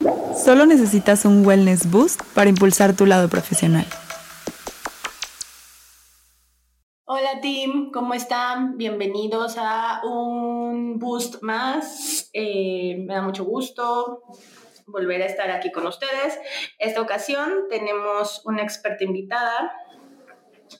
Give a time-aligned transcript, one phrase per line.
[0.00, 3.84] Solo necesitas un wellness boost para impulsar tu lado profesional.
[7.04, 8.78] Hola team, ¿cómo están?
[8.78, 12.30] Bienvenidos a un boost más.
[12.32, 14.22] Eh, me da mucho gusto
[14.86, 16.38] volver a estar aquí con ustedes.
[16.78, 19.72] Esta ocasión tenemos una experta invitada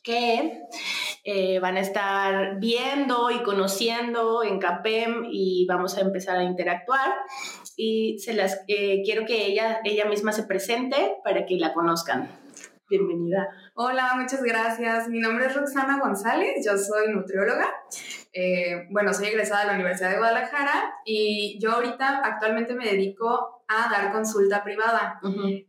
[0.03, 0.63] que
[1.25, 7.11] eh, van a estar viendo y conociendo en CAPEM y vamos a empezar a interactuar.
[7.77, 12.29] Y se las eh, quiero que ella, ella misma se presente para que la conozcan.
[12.89, 13.49] Bienvenida.
[13.75, 15.09] Hola, muchas gracias.
[15.09, 17.69] Mi nombre es Roxana González, yo soy nutrióloga.
[18.33, 23.60] Eh, bueno, soy egresada de la Universidad de Guadalajara y yo ahorita actualmente me dedico
[23.71, 25.21] a dar consulta privada.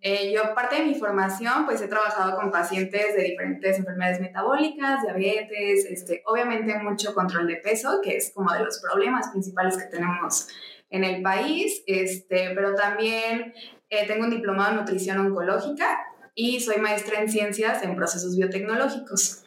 [0.02, 5.04] Eh, yo, parte de mi formación, pues he trabajado con pacientes de diferentes enfermedades metabólicas,
[5.04, 9.86] diabetes, este, obviamente mucho control de peso, que es como de los problemas principales que
[9.86, 10.48] tenemos
[10.90, 13.54] en el país, este, pero también
[13.91, 15.99] eh, tengo un diplomado en nutrición oncológica
[16.34, 19.40] y soy maestra en ciencias en procesos biotecnológicos.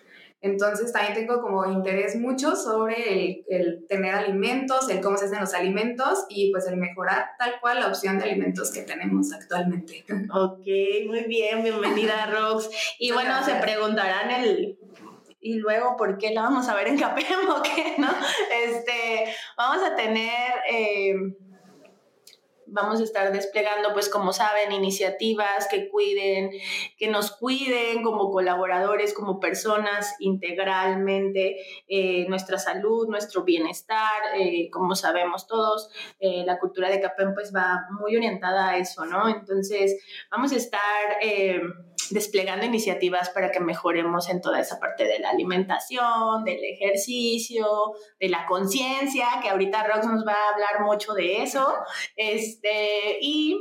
[0.44, 5.54] Entonces también tengo como interés mucho sobre el, tener alimentos, el cómo se hacen los
[5.54, 10.04] alimentos y pues el mejorar tal cual la opción de alimentos que tenemos actualmente.
[10.34, 10.66] Ok,
[11.06, 12.68] muy bien, bienvenida Rox.
[12.98, 14.78] Y bueno, se preguntarán el,
[15.40, 18.10] y luego por qué la vamos a ver en Capem o qué, ¿no?
[18.66, 20.52] Este, vamos a tener...
[20.70, 21.14] Eh,
[22.74, 26.50] vamos a estar desplegando, pues como saben, iniciativas que cuiden,
[26.98, 31.56] que nos cuiden como colaboradores, como personas integralmente,
[31.88, 37.52] eh, nuestra salud, nuestro bienestar, eh, como sabemos todos, eh, la cultura de CAPEM pues
[37.54, 39.28] va muy orientada a eso, ¿no?
[39.28, 40.82] Entonces, vamos a estar
[42.10, 47.66] desplegando iniciativas para que mejoremos en toda esa parte de la alimentación, del ejercicio,
[48.20, 51.74] de la conciencia, que ahorita Rox nos va a hablar mucho de eso.
[52.16, 53.58] Este, y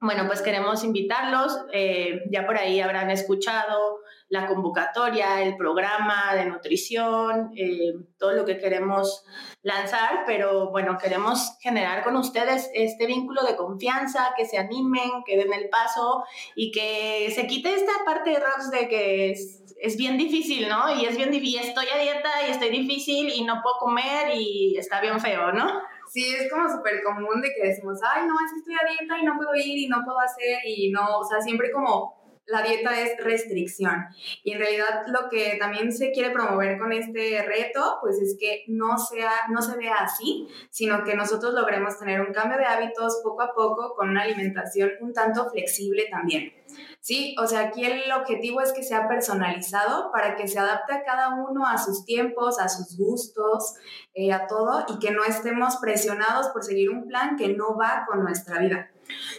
[0.00, 6.46] bueno, pues queremos invitarlos, eh, ya por ahí habrán escuchado la convocatoria, el programa de
[6.46, 9.24] nutrición, eh, todo lo que queremos
[9.62, 15.36] lanzar, pero bueno, queremos generar con ustedes este vínculo de confianza, que se animen, que
[15.36, 16.24] den el paso
[16.54, 20.92] y que se quite esta parte de Rox de que es, es bien difícil, ¿no?
[20.94, 24.76] Y es bien difícil, estoy a dieta y estoy difícil y no puedo comer y
[24.76, 25.82] está bien feo, ¿no?
[26.08, 29.18] Sí, es como súper común de que decimos, ay, no, es que estoy a dieta
[29.18, 32.62] y no puedo ir y no puedo hacer y no, o sea, siempre como la
[32.62, 34.06] dieta es restricción.
[34.44, 38.64] Y en realidad lo que también se quiere promover con este reto, pues es que
[38.68, 43.20] no, sea, no se vea así, sino que nosotros logremos tener un cambio de hábitos
[43.22, 46.52] poco a poco con una alimentación un tanto flexible también.
[47.00, 51.04] Sí, o sea, aquí el objetivo es que sea personalizado para que se adapte a
[51.04, 53.74] cada uno, a sus tiempos, a sus gustos,
[54.14, 58.04] eh, a todo, y que no estemos presionados por seguir un plan que no va
[58.08, 58.90] con nuestra vida.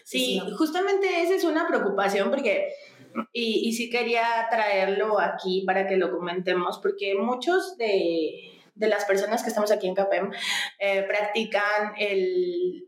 [0.03, 2.73] Sí, justamente esa es una preocupación porque
[3.33, 9.44] y, sí quería traerlo aquí para que lo comentemos, porque muchos de, de las personas
[9.44, 10.31] que estamos aquí en CAPEM
[10.79, 11.94] eh, practican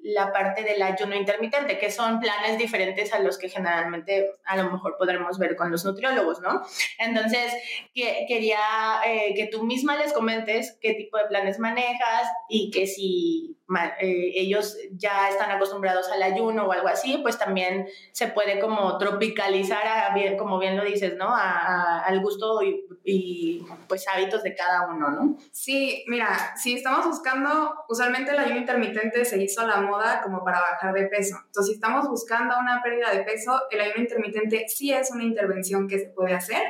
[0.03, 4.71] la parte del ayuno intermitente, que son planes diferentes a los que generalmente a lo
[4.71, 6.61] mejor podremos ver con los nutriólogos, ¿no?
[6.99, 7.53] Entonces,
[7.93, 8.59] que, quería
[9.05, 13.58] eh, que tú misma les comentes qué tipo de planes manejas y que si
[13.99, 18.97] eh, ellos ya están acostumbrados al ayuno o algo así, pues también se puede como
[18.97, 21.27] tropicalizar, a, como bien lo dices, ¿no?
[21.27, 25.37] A, al gusto y, y, pues hábitos de cada uno, ¿no?
[25.51, 30.43] Sí, mira, si estamos buscando, usualmente el ayuno intermitente se hizo a la moda como
[30.43, 31.35] para bajar de peso.
[31.45, 35.87] Entonces, si estamos buscando una pérdida de peso, el ayuno intermitente sí es una intervención
[35.87, 36.61] que se puede hacer.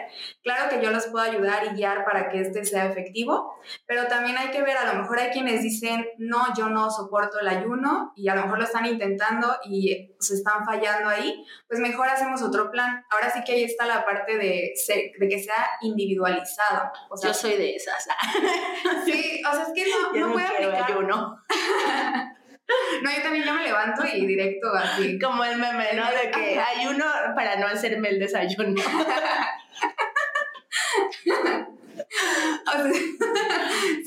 [0.43, 3.53] Claro que yo los puedo ayudar y guiar para que este sea efectivo,
[3.85, 7.39] pero también hay que ver, a lo mejor hay quienes dicen, no, yo no soporto
[7.39, 11.79] el ayuno y a lo mejor lo están intentando y se están fallando ahí, pues
[11.79, 13.03] mejor hacemos otro plan.
[13.09, 14.73] Ahora sí que ahí está la parte de,
[15.19, 16.91] de que sea individualizado.
[17.09, 18.05] O sea, yo soy de esas.
[19.05, 20.91] sí, o sea, es que no, no puede aplicar.
[20.91, 21.43] Ayuno.
[23.01, 25.17] No, yo también yo me levanto y directo así.
[25.17, 26.05] Como el meme, ¿no?
[26.11, 27.03] De que ayuno
[27.33, 28.79] para no hacerme el desayuno.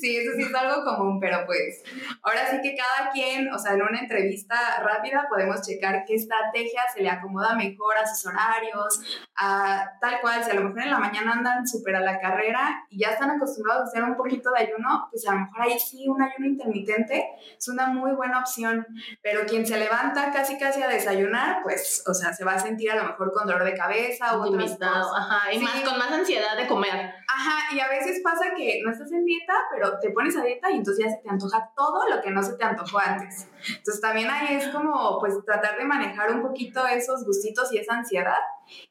[0.02, 1.82] Sí, eso sí es algo común, pero pues
[2.22, 6.82] ahora sí que cada quien, o sea, en una entrevista rápida podemos checar qué estrategia
[6.92, 9.00] se le acomoda mejor a sus horarios,
[9.36, 12.84] a tal cual, si a lo mejor en la mañana andan súper a la carrera
[12.90, 15.78] y ya están acostumbrados a hacer un poquito de ayuno, pues a lo mejor ahí
[15.78, 17.24] sí un ayuno intermitente
[17.56, 18.84] es una muy buena opción,
[19.22, 22.90] pero quien se levanta casi casi a desayunar, pues, o sea, se va a sentir
[22.90, 26.56] a lo mejor con dolor de cabeza o otras Ajá, y más con más ansiedad
[26.56, 27.14] de comer.
[27.28, 30.70] Ajá, y a veces pasa que no estás en dieta, pero te pones a dieta
[30.70, 33.48] y entonces ya se te antoja todo lo que no se te antojó antes.
[33.68, 37.94] Entonces también ahí es como pues tratar de manejar un poquito esos gustitos y esa
[37.94, 38.38] ansiedad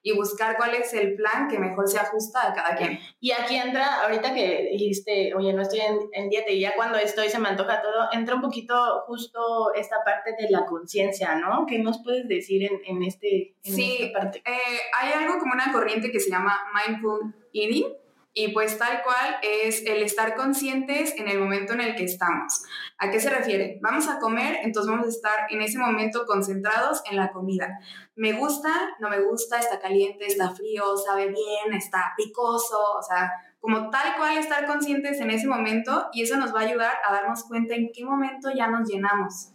[0.03, 2.99] y buscar cuál es el plan que mejor se ajusta a cada quien.
[3.19, 5.81] Y aquí entra, ahorita que dijiste, oye, no estoy
[6.11, 10.03] en, dieta y ya cuando estoy se me antoja todo, entra un poquito justo esta
[10.05, 11.65] parte de la conciencia, ¿no?
[11.65, 14.39] ¿Qué nos puedes decir en, en este en sí, esta parte?
[14.39, 18.00] Eh, hay algo como una corriente que se llama mindful eating
[18.33, 22.63] y pues tal cual es el estar conscientes en el momento en el que estamos.
[22.97, 23.79] ¿A qué se refiere?
[23.81, 27.79] Vamos a comer, entonces vamos a estar en ese momento concentrados en la comida.
[28.15, 28.69] Me gusta,
[28.99, 34.15] no me gusta, está caliente, está frío, sabe bien, está picoso, o sea, como tal
[34.17, 37.75] cual estar conscientes en ese momento y eso nos va a ayudar a darnos cuenta
[37.75, 39.51] en qué momento ya nos llenamos.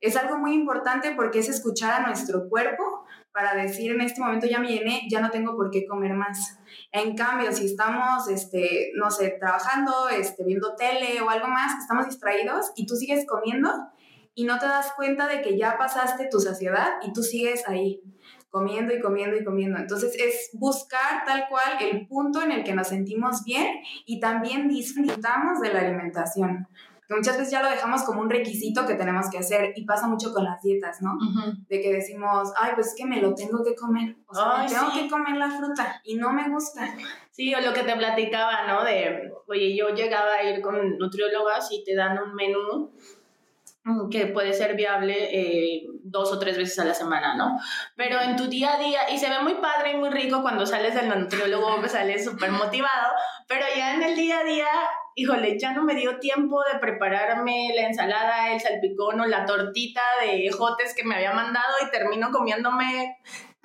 [0.00, 3.05] Es algo muy importante porque es escuchar a nuestro cuerpo
[3.36, 6.58] para decir en este momento ya me llené, ya no tengo por qué comer más.
[6.90, 12.06] En cambio, si estamos, este, no sé, trabajando, este, viendo tele o algo más, estamos
[12.06, 13.70] distraídos y tú sigues comiendo
[14.34, 18.00] y no te das cuenta de que ya pasaste tu saciedad y tú sigues ahí
[18.48, 19.78] comiendo y comiendo y comiendo.
[19.78, 23.66] Entonces es buscar tal cual el punto en el que nos sentimos bien
[24.06, 26.68] y también disfrutamos de la alimentación
[27.08, 30.32] muchas veces ya lo dejamos como un requisito que tenemos que hacer y pasa mucho
[30.32, 31.16] con las dietas, ¿no?
[31.68, 34.92] De que decimos, ay, pues es que me lo tengo que comer, o sea, tengo
[34.92, 36.88] que comer la fruta y no me gusta.
[37.30, 38.82] Sí, o lo que te platicaba, ¿no?
[38.82, 42.90] De, oye, yo llegaba a ir con nutriólogas y te dan un menú
[44.10, 47.56] que puede ser viable eh, dos o tres veces a la semana, ¿no?
[47.94, 50.66] Pero en tu día a día, y se ve muy padre y muy rico cuando
[50.66, 53.12] sales del nutriólogo, sales súper motivado,
[53.46, 54.68] pero ya en el día a día
[55.16, 60.02] híjole, ya no me dio tiempo de prepararme la ensalada, el salpicón o la tortita
[60.20, 63.16] de ejotes que me había mandado y termino comiéndome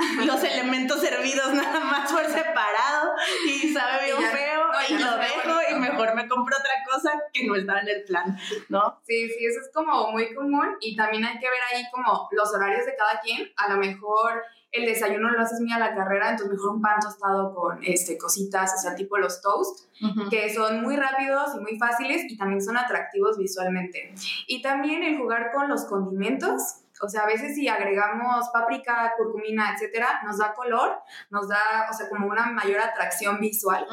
[0.25, 3.11] los elementos servidos nada más por separado
[3.47, 7.55] y sabe bien feo y lo dejo y mejor me compro otra cosa que no
[7.55, 8.37] estaba en el plan,
[8.69, 8.99] ¿no?
[9.05, 12.53] Sí, sí, eso es como muy común y también hay que ver ahí como los
[12.53, 16.29] horarios de cada quien, a lo mejor el desayuno lo haces muy a la carrera,
[16.29, 19.89] entonces mejor un pan tostado con este, cositas, o sea, tipo los toast,
[20.29, 24.13] que son muy rápidos y muy fáciles y también son atractivos visualmente.
[24.47, 29.73] Y también el jugar con los condimentos, o sea, a veces si agregamos páprica, curcumina,
[29.73, 33.85] etcétera, nos da color, nos da, o sea, como una mayor atracción visual.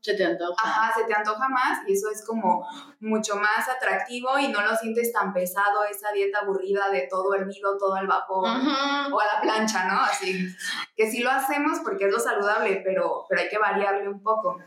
[0.00, 0.54] Se te antoja.
[0.62, 2.66] Ajá, se te antoja más y eso es como
[3.00, 7.76] mucho más atractivo y no lo sientes tan pesado, esa dieta aburrida de todo hervido,
[7.78, 10.00] todo al vapor o a la plancha, ¿no?
[10.02, 10.54] Así
[10.96, 14.58] que sí lo hacemos porque es lo saludable, pero, pero hay que variarle un poco.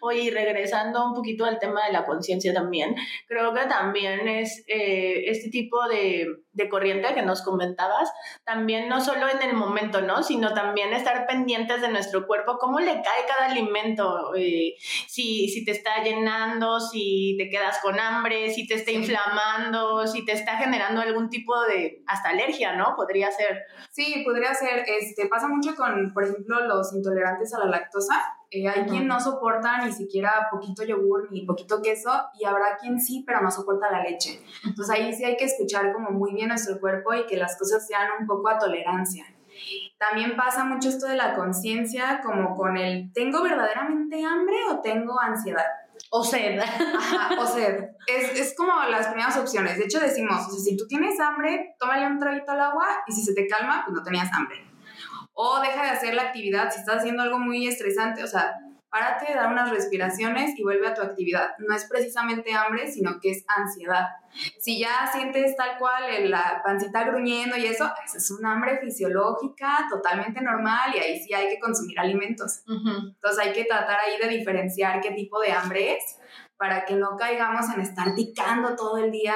[0.00, 2.94] Oye, regresando un poquito al tema de la conciencia también,
[3.26, 8.12] creo que también es eh, este tipo de, de, corriente que nos comentabas,
[8.44, 10.22] también no solo en el momento, ¿no?
[10.22, 14.74] Sino también estar pendientes de nuestro cuerpo, cómo le cae cada alimento, eh,
[15.08, 20.24] si, si te está llenando, si te quedas con hambre, si te está inflamando, si
[20.24, 22.94] te está generando algún tipo de, hasta alergia, ¿no?
[22.96, 23.62] Podría ser.
[23.90, 28.14] Sí, podría ser, este, pasa mucho con, por ejemplo, los intolerantes a la lactosa
[28.54, 33.00] eh, hay quien no soporta ni siquiera poquito yogur ni poquito queso y habrá quien
[33.00, 34.40] sí, pero no soporta la leche.
[34.64, 37.84] Entonces ahí sí hay que escuchar como muy bien nuestro cuerpo y que las cosas
[37.84, 39.24] sean un poco a tolerancia.
[39.98, 45.18] También pasa mucho esto de la conciencia como con el ¿tengo verdaderamente hambre o tengo
[45.18, 45.66] ansiedad?
[46.10, 46.60] O sed.
[46.60, 47.88] Ajá, o sed.
[48.06, 49.78] Es, es, como las primeras opciones.
[49.78, 53.12] De hecho decimos, o sea, si tú tienes hambre, tómale un traguito al agua y
[53.12, 54.73] si se te calma, pues no tenías hambre
[55.34, 58.54] o deja de hacer la actividad si estás haciendo algo muy estresante, o sea,
[58.94, 61.50] párate, da unas respiraciones y vuelve a tu actividad.
[61.58, 64.06] No es precisamente hambre, sino que es ansiedad.
[64.60, 69.86] Si ya sientes tal cual la pancita gruñendo y eso, esa es una hambre fisiológica
[69.90, 72.62] totalmente normal y ahí sí hay que consumir alimentos.
[72.68, 76.18] Entonces hay que tratar ahí de diferenciar qué tipo de hambre es
[76.56, 79.34] para que no caigamos en estar picando todo el día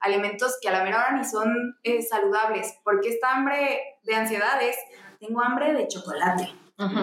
[0.00, 4.62] alimentos que a la mera hora ni son eh, saludables, porque esta hambre de ansiedad
[4.62, 4.76] es
[5.18, 6.48] tengo hambre de chocolate.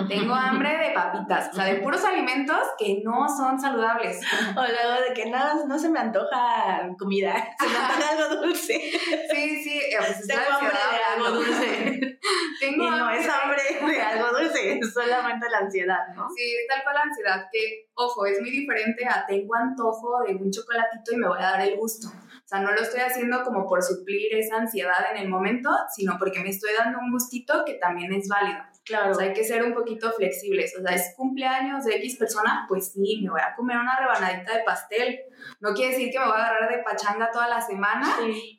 [0.07, 4.21] Tengo hambre de papitas, o sea, de puros alimentos que no son saludables.
[4.55, 8.73] O luego de que no, no se me antoja comida, se me antoja algo dulce.
[8.73, 12.19] Sí, sí, eh, pues tengo hambre de algo dulce.
[12.61, 16.29] tengo y no es hambre de algo dulce, es solamente la ansiedad, ¿no?
[16.29, 20.35] Sí, es tal cual la ansiedad, que, ojo, es muy diferente a tengo antojo de
[20.35, 22.07] un chocolatito y me voy a dar el gusto.
[22.45, 26.15] O sea, no lo estoy haciendo como por suplir esa ansiedad en el momento, sino
[26.19, 28.59] porque me estoy dando un gustito que también es válido.
[28.85, 29.11] Claro.
[29.11, 30.75] O sea, hay que ser un poquito flexibles.
[30.77, 34.57] O sea, es cumpleaños de X persona, pues sí, me voy a comer una rebanadita
[34.57, 35.21] de pastel.
[35.59, 38.07] No quiere decir que me voy a agarrar de pachanga toda la semana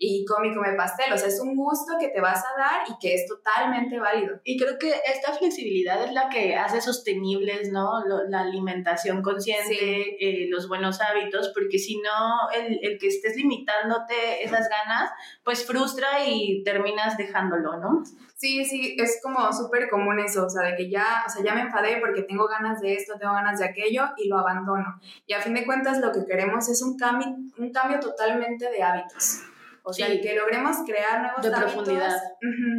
[0.00, 1.12] y come y come pastel.
[1.12, 4.40] O sea, es un gusto que te vas a dar y que es totalmente válido.
[4.42, 8.04] Y creo que esta flexibilidad es la que hace sostenibles, ¿no?
[8.28, 13.36] la alimentación consciente, eh, los buenos hábitos, porque si no, el, el que estés
[13.85, 15.11] limitándote esas ganas,
[15.45, 18.02] pues frustra y terminas dejándolo, ¿no?
[18.37, 21.54] Sí, sí, es como súper común eso, o sea, de que ya, o sea, ya
[21.54, 25.00] me enfadé porque tengo ganas de esto, tengo ganas de aquello y lo abandono.
[25.26, 28.83] Y a fin de cuentas lo que queremos es un cambio, un cambio totalmente de
[28.83, 29.42] hábitos.
[29.83, 31.73] O sea, que logremos crear nuevos de hábitos.
[31.73, 32.21] profundidad.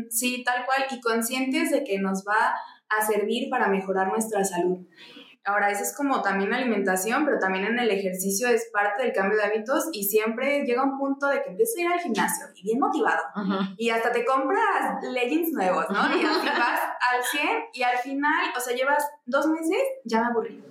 [0.10, 2.54] sí, tal cual, y conscientes de que nos va
[2.90, 4.86] a servir para mejorar nuestra salud.
[5.46, 9.38] Ahora, eso es como también alimentación, pero también en el ejercicio es parte del cambio
[9.38, 12.64] de hábitos y siempre llega un punto de que empiezas a ir al gimnasio y
[12.64, 13.24] bien motivado
[13.78, 16.18] y hasta te compras leggings nuevos, ¿no?
[16.18, 20.28] Y así vas al 100 y al final, o sea, llevas dos meses, ya me
[20.28, 20.64] aburrí.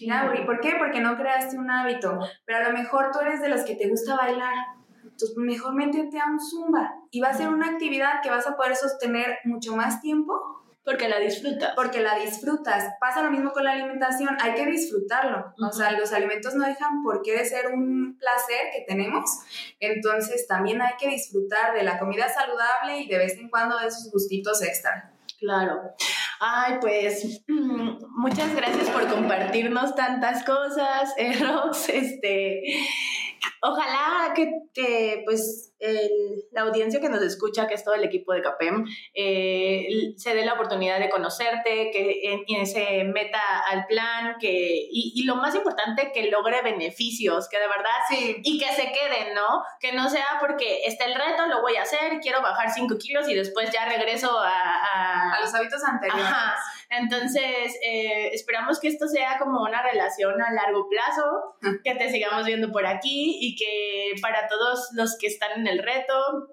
[0.00, 0.44] Ya me aburrí.
[0.44, 0.74] ¿Por qué?
[0.78, 3.88] Porque no creaste un hábito, pero a lo mejor tú eres de los que te
[3.88, 4.54] gusta bailar.
[5.02, 8.56] Entonces, mejor métete a un zumba y va a ser una actividad que vas a
[8.56, 11.72] poder sostener mucho más tiempo porque la disfrutas.
[11.76, 12.94] Porque la disfrutas.
[12.98, 15.54] Pasa lo mismo con la alimentación, hay que disfrutarlo.
[15.56, 19.30] O sea, los alimentos no dejan por qué de ser un placer que tenemos.
[19.78, 23.86] Entonces también hay que disfrutar de la comida saludable y de vez en cuando de
[23.86, 25.12] esos gustitos extra.
[25.38, 25.94] Claro.
[26.40, 31.88] Ay, pues muchas gracias por compartirnos tantas cosas, eh, Rox.
[31.88, 32.62] Este,
[33.62, 35.69] ojalá que, pues
[36.52, 38.84] la audiencia que nos escucha, que es todo el equipo de CAPEM,
[39.14, 45.36] eh, se dé la oportunidad de conocerte, que se meta al plan, que, y, lo
[45.36, 48.36] más importante, que logre beneficios, que de verdad, sí.
[48.42, 49.62] y que se queden, ¿no?
[49.78, 53.28] Que no sea porque está el reto, lo voy a hacer, quiero bajar 5 kilos
[53.28, 54.60] y después ya regreso a...
[54.92, 56.24] A, los hábitos anteriores.
[56.24, 56.56] Ajá.
[56.90, 62.44] Entonces, eh, esperamos que esto sea como una relación a largo plazo, que te sigamos
[62.44, 66.48] viendo por aquí y que para todos los que están en el reto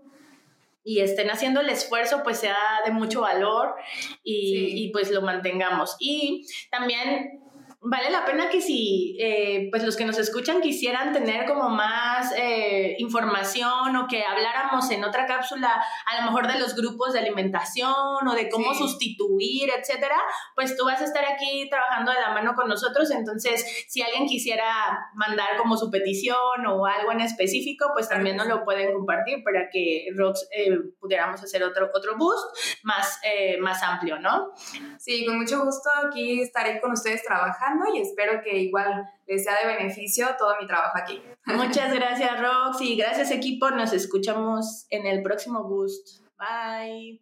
[0.83, 3.75] y estén haciendo el esfuerzo, pues sea de mucho valor
[4.23, 5.97] y, y pues lo mantengamos.
[5.99, 7.41] Y también
[7.79, 12.33] vale la pena que si eh, pues los que nos escuchan quisieran tener como más
[12.35, 17.19] eh, información o que habláramos en otra cápsula a lo mejor de los grupos de
[17.19, 20.17] alimentación o de cómo sustituir, etcétera,
[20.55, 23.11] pues tú vas a estar aquí trabajando de la mano con nosotros.
[23.11, 24.65] Entonces, si alguien quisiera
[25.13, 29.69] mandar como su petición o algo en específico, pues también nos lo pueden compartir para
[29.71, 33.19] que Rox eh, pudiéramos hacer otro, otro boost más,
[33.61, 34.51] más amplio, ¿no?
[34.97, 39.53] Sí, con mucho gusto aquí estaré con ustedes trabajando y espero que igual les sea
[39.61, 41.21] de beneficio todo mi trabajo aquí.
[41.45, 43.69] Muchas gracias, Rox, y gracias, equipo.
[43.71, 46.21] Nos escuchamos en el próximo Boost.
[46.37, 47.19] Bye.